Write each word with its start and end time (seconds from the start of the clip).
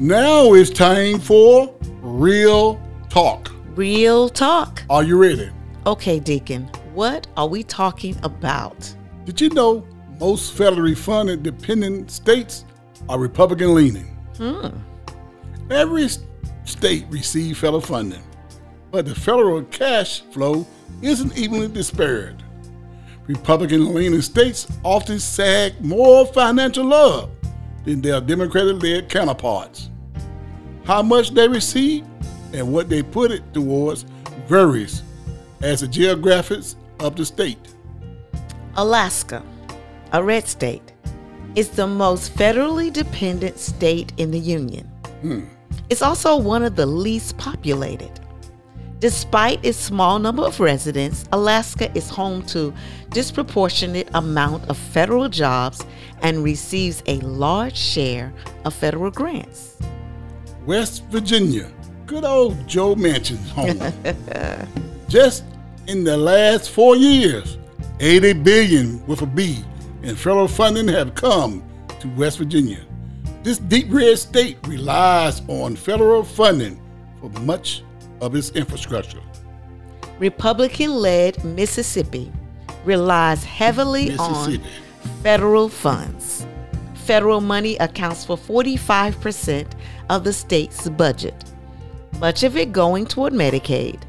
Now 0.00 0.54
it's 0.54 0.70
time 0.70 1.20
for 1.20 1.72
Real 2.00 2.82
Talk. 3.08 3.52
Real 3.76 4.28
talk. 4.28 4.82
Are 4.90 5.04
you 5.04 5.16
ready? 5.16 5.52
Okay, 5.86 6.18
Deacon, 6.18 6.64
what 6.94 7.28
are 7.36 7.46
we 7.46 7.62
talking 7.62 8.16
about? 8.24 8.92
Did 9.24 9.40
you 9.40 9.50
know 9.50 9.86
most 10.18 10.56
federally 10.58 10.98
funded 10.98 11.44
dependent 11.44 12.10
states 12.10 12.64
are 13.08 13.20
Republican 13.20 13.72
leaning? 13.72 14.06
Hmm. 14.36 14.70
Every 15.70 16.08
state 16.64 17.06
receives 17.08 17.60
federal 17.60 17.80
funding, 17.80 18.24
but 18.90 19.06
the 19.06 19.14
federal 19.14 19.62
cash 19.62 20.22
flow 20.22 20.66
isn't 21.02 21.38
evenly 21.38 21.68
dispersed. 21.68 22.42
Republican 23.28 23.94
leaning 23.94 24.22
states 24.22 24.66
often 24.82 25.20
sag 25.20 25.80
more 25.84 26.26
financial 26.26 26.84
love 26.84 27.30
than 27.84 28.00
their 28.00 28.20
Democratic 28.20 28.82
led 28.82 29.08
counterparts. 29.08 29.90
How 30.84 31.02
much 31.02 31.30
they 31.30 31.48
receive 31.48 32.04
and 32.52 32.72
what 32.72 32.88
they 32.88 33.02
put 33.02 33.30
it 33.30 33.42
towards 33.52 34.04
varies 34.46 35.02
as 35.62 35.80
the 35.80 35.86
geographics 35.86 36.76
of 37.00 37.16
the 37.16 37.24
state. 37.24 37.58
Alaska, 38.76 39.42
a 40.12 40.22
red 40.22 40.46
state, 40.46 40.92
is 41.54 41.70
the 41.70 41.86
most 41.86 42.34
federally 42.34 42.92
dependent 42.92 43.58
state 43.58 44.12
in 44.16 44.30
the 44.30 44.38
Union. 44.38 44.86
Hmm. 45.22 45.44
It's 45.88 46.02
also 46.02 46.36
one 46.36 46.62
of 46.62 46.76
the 46.76 46.86
least 46.86 47.38
populated. 47.38 48.10
Despite 49.04 49.62
its 49.62 49.76
small 49.76 50.18
number 50.18 50.42
of 50.42 50.58
residents, 50.58 51.26
Alaska 51.30 51.94
is 51.94 52.08
home 52.08 52.40
to 52.46 52.72
disproportionate 53.10 54.08
amount 54.14 54.66
of 54.70 54.78
federal 54.78 55.28
jobs 55.28 55.84
and 56.22 56.42
receives 56.42 57.02
a 57.04 57.18
large 57.20 57.76
share 57.76 58.32
of 58.64 58.72
federal 58.72 59.10
grants. 59.10 59.76
West 60.64 61.04
Virginia, 61.10 61.70
good 62.06 62.24
old 62.24 62.66
Joe 62.66 62.94
Manchin's 62.94 63.50
home. 63.50 63.78
Just 65.10 65.44
in 65.86 66.02
the 66.02 66.16
last 66.16 66.70
four 66.70 66.96
years, 66.96 67.58
80 68.00 68.32
billion 68.32 69.06
with 69.06 69.20
a 69.20 69.26
B 69.26 69.62
in 70.02 70.16
federal 70.16 70.48
funding 70.48 70.88
have 70.88 71.14
come 71.14 71.62
to 72.00 72.08
West 72.16 72.38
Virginia. 72.38 72.80
This 73.42 73.58
deep 73.58 73.88
red 73.90 74.18
state 74.18 74.56
relies 74.66 75.42
on 75.48 75.76
federal 75.76 76.24
funding 76.24 76.80
for 77.20 77.28
much 77.40 77.82
of 78.24 78.34
its 78.34 78.50
infrastructure. 78.50 79.20
Republican 80.18 80.94
led 80.94 81.44
Mississippi 81.44 82.32
relies 82.84 83.44
heavily 83.44 84.16
on 84.16 84.60
federal 85.22 85.68
funds. 85.68 86.44
Federal 86.94 87.42
money 87.42 87.76
accounts 87.76 88.24
for 88.24 88.36
45% 88.36 89.70
of 90.08 90.24
the 90.24 90.32
state's 90.32 90.88
budget, 90.88 91.44
much 92.18 92.42
of 92.42 92.56
it 92.56 92.72
going 92.72 93.06
toward 93.06 93.34
Medicaid. 93.34 94.00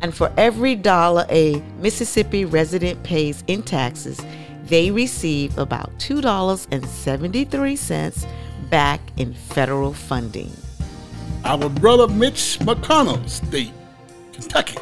And 0.00 0.12
for 0.12 0.32
every 0.36 0.74
dollar 0.74 1.24
a 1.30 1.62
Mississippi 1.78 2.44
resident 2.44 3.04
pays 3.04 3.44
in 3.46 3.62
taxes, 3.62 4.20
they 4.64 4.90
receive 4.90 5.56
about 5.58 5.96
$2.73 5.98 8.26
back 8.68 9.00
in 9.16 9.34
federal 9.34 9.92
funding. 9.92 10.50
Our 11.44 11.68
brother 11.68 12.06
Mitch 12.06 12.58
McConnell 12.60 13.28
state, 13.28 13.72
Kentucky, 14.32 14.78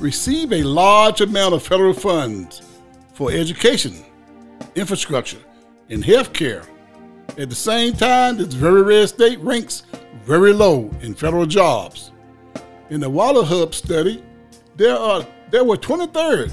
received 0.00 0.52
a 0.52 0.64
large 0.64 1.20
amount 1.20 1.54
of 1.54 1.62
federal 1.62 1.94
funds 1.94 2.62
for 3.12 3.30
education, 3.30 4.04
infrastructure, 4.74 5.38
and 5.90 6.04
health 6.04 6.32
care. 6.32 6.64
At 7.38 7.48
the 7.48 7.54
same 7.54 7.92
time, 7.92 8.38
this 8.38 8.54
very 8.54 8.82
red 8.82 9.08
state 9.08 9.38
ranks 9.38 9.84
very 10.24 10.52
low 10.52 10.90
in 11.00 11.14
federal 11.14 11.46
jobs. 11.46 12.10
In 12.90 13.00
the 13.00 13.08
Wallet 13.08 13.46
Hub 13.46 13.72
study, 13.72 14.22
there 14.76 14.96
are 14.96 15.24
there 15.50 15.62
were 15.62 15.76
23rd 15.76 16.50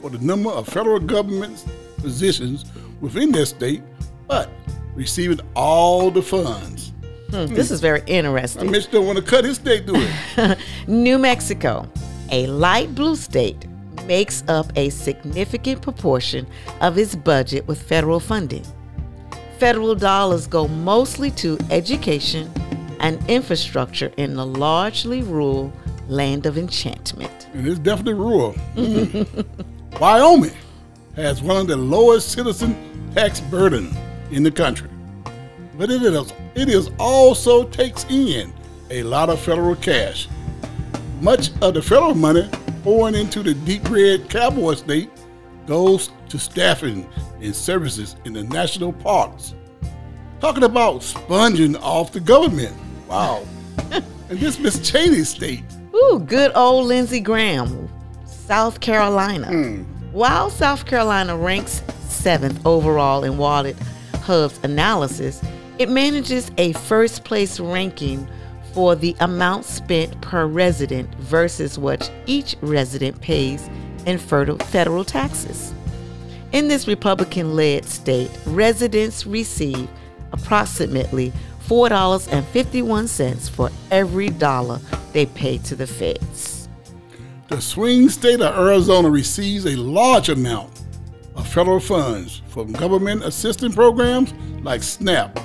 for 0.00 0.10
the 0.10 0.18
number 0.18 0.50
of 0.50 0.68
federal 0.68 1.00
government 1.00 1.64
positions 1.96 2.64
within 3.00 3.32
their 3.32 3.46
state, 3.46 3.82
but 4.28 4.48
receiving 4.94 5.40
all 5.56 6.12
the 6.12 6.22
funds. 6.22 6.92
Hmm, 7.30 7.46
This 7.54 7.70
is 7.70 7.80
very 7.80 8.00
Now, 8.00 8.06
interesting. 8.06 8.70
Mitch 8.70 8.90
don't 8.90 9.06
want 9.06 9.18
to 9.18 9.24
cut 9.24 9.44
his 9.44 9.56
state, 9.56 9.86
do 9.86 9.94
it. 9.96 10.58
New 10.86 11.18
Mexico, 11.18 11.88
a 12.30 12.46
light 12.46 12.94
blue 12.94 13.16
state, 13.16 13.66
makes 14.06 14.44
up 14.48 14.66
a 14.76 14.90
significant 14.90 15.82
proportion 15.82 16.46
of 16.80 16.96
its 16.98 17.16
budget 17.16 17.66
with 17.66 17.82
federal 17.82 18.20
funding. 18.20 18.64
Federal 19.58 19.94
dollars 19.94 20.46
go 20.46 20.68
mostly 20.68 21.30
to 21.32 21.58
education 21.70 22.50
and 23.00 23.18
infrastructure 23.28 24.12
in 24.16 24.34
the 24.34 24.46
largely 24.46 25.22
rural 25.22 25.72
land 26.08 26.46
of 26.46 26.56
enchantment. 26.56 27.48
and 27.54 27.66
it's 27.66 27.78
definitely 27.80 28.14
rural. 28.14 28.54
Wyoming 30.00 30.52
has 31.16 31.42
one 31.42 31.56
of 31.56 31.66
the 31.66 31.76
lowest 31.76 32.30
citizen 32.30 32.76
tax 33.14 33.40
burden 33.40 33.94
in 34.30 34.42
the 34.42 34.50
country, 34.50 34.88
but 35.78 35.90
it 35.90 36.02
is 36.02 36.32
it 36.56 36.68
is 36.68 36.90
also 36.98 37.64
takes 37.68 38.04
in 38.08 38.52
a 38.90 39.02
lot 39.02 39.28
of 39.28 39.38
federal 39.40 39.76
cash. 39.76 40.28
Much 41.20 41.50
of 41.62 41.74
the 41.74 41.82
federal 41.82 42.14
money 42.14 42.48
pouring 42.82 43.14
into 43.14 43.42
the 43.42 43.54
deep 43.54 43.88
red 43.90 44.28
cowboy 44.28 44.74
state 44.74 45.10
goes 45.66 46.10
to 46.28 46.38
staffing 46.38 47.08
and 47.40 47.54
services 47.54 48.16
in 48.24 48.32
the 48.32 48.42
national 48.44 48.92
parks. 48.92 49.54
Talking 50.40 50.64
about 50.64 51.02
sponging 51.02 51.76
off 51.76 52.12
the 52.12 52.20
government. 52.20 52.74
Wow. 53.08 53.44
and 53.90 54.04
this 54.28 54.58
Miss 54.58 54.88
Cheney 54.88 55.24
state 55.24 55.64
Ooh, 55.94 56.18
good 56.18 56.52
old 56.54 56.86
Lindsey 56.86 57.20
Graham, 57.20 57.88
South 58.26 58.80
Carolina. 58.80 59.46
Hmm. 59.46 59.82
While 60.12 60.50
South 60.50 60.84
Carolina 60.84 61.36
ranks 61.36 61.82
seventh 62.08 62.64
overall 62.66 63.24
in 63.24 63.38
Wallet 63.38 63.76
Hub's 64.22 64.60
analysis, 64.62 65.42
it 65.78 65.88
manages 65.88 66.50
a 66.58 66.72
first 66.72 67.24
place 67.24 67.60
ranking 67.60 68.26
for 68.72 68.94
the 68.94 69.16
amount 69.20 69.64
spent 69.64 70.20
per 70.20 70.46
resident 70.46 71.14
versus 71.16 71.78
what 71.78 72.10
each 72.26 72.56
resident 72.60 73.20
pays 73.20 73.68
in 74.06 74.18
federal 74.18 75.04
taxes. 75.04 75.74
In 76.52 76.68
this 76.68 76.86
Republican 76.86 77.56
led 77.56 77.84
state, 77.84 78.30
residents 78.46 79.26
receive 79.26 79.88
approximately 80.32 81.32
$4.51 81.66 83.50
for 83.50 83.70
every 83.90 84.28
dollar 84.28 84.78
they 85.12 85.26
pay 85.26 85.58
to 85.58 85.74
the 85.74 85.86
feds. 85.86 86.68
The 87.48 87.60
swing 87.60 88.08
state 88.08 88.40
of 88.40 88.56
Arizona 88.56 89.10
receives 89.10 89.66
a 89.66 89.76
large 89.76 90.28
amount 90.28 90.82
of 91.34 91.46
federal 91.48 91.80
funds 91.80 92.42
from 92.48 92.72
government 92.72 93.24
assistance 93.24 93.74
programs 93.74 94.32
like 94.62 94.82
SNAP, 94.82 95.38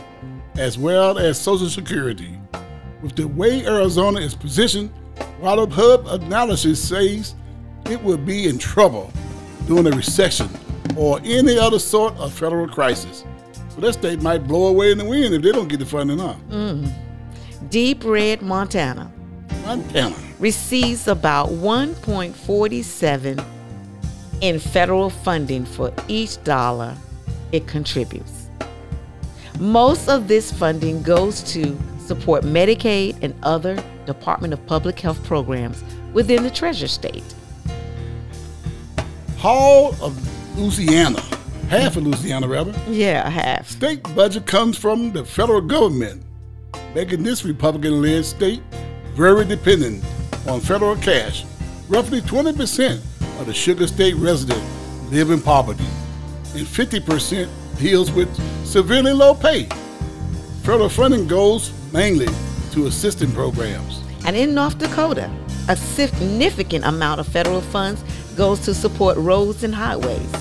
as 0.56 0.78
well 0.78 1.18
as 1.18 1.40
Social 1.40 1.70
Security. 1.70 2.38
With 3.02 3.16
the 3.16 3.28
way 3.28 3.66
Arizona 3.66 4.20
is 4.20 4.36
positioned, 4.36 4.92
Wallet 5.40 5.72
Hub 5.72 6.08
analysis 6.08 6.82
says 6.82 7.36
it 7.86 8.02
will 8.04 8.18
be 8.18 8.48
in 8.48 8.58
trouble 8.58 9.12
during 9.68 9.88
a 9.88 9.92
recession 9.96 10.50
or 10.98 11.20
any 11.24 11.58
other 11.58 11.80
sort 11.80 12.16
of 12.18 12.34
federal 12.34 12.68
crisis. 12.68 13.24
So 13.70 13.82
that 13.82 13.94
state 13.94 14.22
might 14.22 14.48
blow 14.48 14.68
away 14.68 14.92
in 14.92 14.98
the 14.98 15.06
wind 15.06 15.34
if 15.34 15.42
they 15.42 15.52
don't 15.52 15.68
get 15.68 15.80
the 15.80 15.86
funding, 15.86 16.20
huh? 16.20 16.36
Mm. 16.50 16.92
Deep 17.70 18.04
Red 18.04 18.42
Montana 18.42 19.12
Montana. 19.66 20.16
receives 20.40 21.08
about 21.08 21.50
1.47 21.50 23.46
in 24.42 24.60
federal 24.60 25.10
funding 25.10 25.66
for 25.66 25.94
each 26.08 26.44
dollar 26.44 26.96
it 27.52 27.68
contributes. 27.68 28.41
Most 29.62 30.10
of 30.10 30.28
this 30.28 30.52
funding 30.52 31.04
goes 31.04 31.44
to 31.54 31.78
support 32.00 32.44
Medicaid 32.44 33.16
and 33.22 33.36
other 33.44 33.76
Department 34.08 34.54
of 34.54 34.66
Public 34.66 35.00
Health 35.00 35.24
programs 35.24 35.84
within 36.14 36.42
the 36.42 36.50
Treasure 36.50 36.88
State. 36.88 37.24
Hall 39.38 39.96
of 40.02 40.18
Louisiana, 40.58 41.22
half 41.70 41.96
of 41.96 42.08
Louisiana 42.08 42.48
rather, 42.48 42.74
Yeah, 42.90 43.30
half. 43.30 43.70
state 43.70 44.02
budget 44.16 44.48
comes 44.48 44.80
from 44.80 45.12
the 45.12 45.24
federal 45.24 45.62
government, 45.62 46.24
making 46.96 47.22
this 47.22 47.46
Republican 47.46 48.02
led 48.02 48.26
state 48.26 48.64
very 49.14 49.46
dependent 49.46 50.04
on 50.48 50.60
federal 50.60 50.96
cash. 50.96 51.46
Roughly 51.88 52.22
20% 52.22 53.00
of 53.40 53.46
the 53.46 53.54
Sugar 53.54 53.86
State 53.86 54.16
residents 54.16 54.66
live 55.12 55.30
in 55.30 55.40
poverty, 55.40 55.86
and 56.56 56.66
50% 56.66 57.48
deals 57.78 58.12
with 58.12 58.28
severely 58.72 59.12
low 59.12 59.34
pay. 59.34 59.66
Federal 60.64 60.88
funding 60.88 61.28
goes 61.28 61.74
mainly 61.92 62.28
to 62.72 62.88
assistance 62.88 63.34
programs. 63.34 64.02
And 64.26 64.38
in 64.38 64.54
North 64.54 64.78
Dakota, 64.78 65.30
a 65.68 65.76
significant 65.76 66.86
amount 66.86 67.20
of 67.20 67.28
federal 67.28 67.60
funds 67.60 68.02
goes 68.38 68.62
to 68.62 68.74
support 68.74 69.18
roads 69.18 69.66
and 69.66 69.76
highways. 69.76 70.32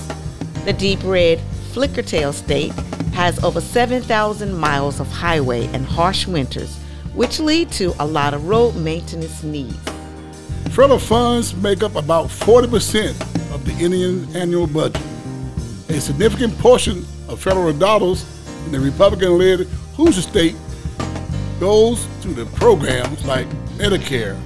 The 0.63 0.71
deep 0.71 0.99
red 1.03 1.39
Flickertail 1.73 2.33
state 2.33 2.71
has 3.13 3.43
over 3.43 3.59
7,000 3.59 4.53
miles 4.53 5.01
of 5.01 5.07
highway 5.11 5.65
and 5.73 5.85
harsh 5.85 6.25
winters 6.25 6.77
which 7.13 7.41
lead 7.41 7.69
to 7.73 7.93
a 7.99 8.05
lot 8.05 8.33
of 8.33 8.47
road 8.47 8.73
maintenance 8.77 9.43
needs. 9.43 9.77
Federal 10.69 10.99
funds 10.99 11.53
make 11.55 11.83
up 11.83 11.95
about 11.95 12.27
40% 12.27 13.09
of 13.53 13.65
the 13.65 13.77
Indiana 13.83 14.25
annual 14.33 14.67
budget. 14.67 15.10
A 15.91 15.99
significant 15.99 16.57
portion 16.57 17.05
of 17.27 17.41
federal 17.41 17.73
dollars 17.73 18.25
in 18.65 18.71
the 18.71 18.79
Republican 18.79 19.37
led 19.37 19.59
Hoosier 19.97 20.21
state 20.21 20.55
goes 21.59 22.07
to 22.21 22.29
the 22.29 22.45
programs 22.55 23.25
like 23.25 23.45
Medicare 23.77 24.39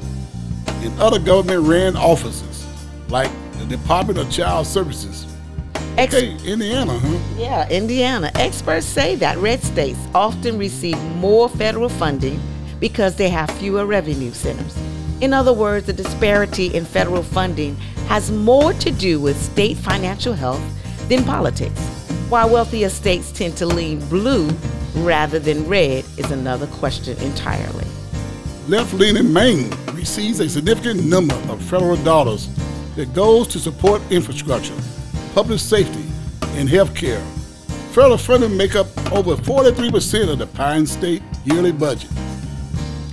and 0.83 0.99
other 0.99 1.19
government 1.19 1.61
ran 1.67 1.95
offices 1.95 2.65
like 3.09 3.29
the 3.59 3.65
Department 3.65 4.17
of 4.17 4.31
Child 4.31 4.65
Services. 4.65 5.27
Ex- 5.99 6.15
Okay, 6.15 6.35
Indiana, 6.51 6.97
huh? 6.97 7.19
Yeah, 7.37 7.69
Indiana. 7.69 8.31
Experts 8.33 8.87
say 8.87 9.15
that 9.17 9.37
red 9.37 9.61
states 9.61 9.99
often 10.15 10.57
receive 10.57 10.99
more 11.17 11.47
federal 11.47 11.89
funding 11.89 12.41
because 12.79 13.17
they 13.17 13.29
have 13.29 13.51
fewer 13.51 13.85
revenue 13.85 14.31
centers. 14.31 14.75
In 15.21 15.31
other 15.31 15.53
words, 15.53 15.85
the 15.85 15.93
disparity 15.93 16.73
in 16.75 16.85
federal 16.85 17.21
funding 17.21 17.75
has 18.07 18.31
more 18.31 18.73
to 18.73 18.89
do 18.89 19.19
with 19.19 19.39
state 19.39 19.77
financial 19.77 20.33
health 20.33 20.61
than 21.09 21.23
politics. 21.23 21.79
Why 22.29 22.45
wealthier 22.45 22.89
states 22.89 23.31
tend 23.31 23.57
to 23.57 23.65
lean 23.65 23.99
blue 24.07 24.49
rather 24.95 25.39
than 25.39 25.67
red 25.67 26.05
is 26.17 26.31
another 26.31 26.67
question 26.67 27.17
entirely. 27.19 27.85
Left 28.67 28.93
leaning 28.93 29.31
Maine 29.31 29.69
receives 29.93 30.39
a 30.39 30.49
significant 30.49 31.05
number 31.05 31.35
of 31.49 31.61
federal 31.61 31.97
dollars 31.97 32.49
that 32.95 33.13
goes 33.13 33.47
to 33.49 33.59
support 33.59 34.01
infrastructure, 34.09 34.75
public 35.33 35.59
safety, 35.59 36.03
and 36.57 36.67
health 36.69 36.95
care. 36.95 37.21
Federal 37.91 38.17
funding 38.17 38.57
make 38.57 38.75
up 38.75 38.87
over 39.11 39.35
43% 39.35 40.29
of 40.29 40.39
the 40.39 40.47
Pine 40.47 40.85
State 40.85 41.21
yearly 41.45 41.71
budget. 41.71 42.09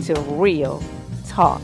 to 0.05 0.15
Real 0.21 0.83
Talk. 1.27 1.61